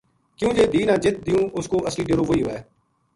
[0.37, 2.57] کیوں جے دھِی نا جِت دِیوں اس کو اصلی ڈیرو وُہی وھے“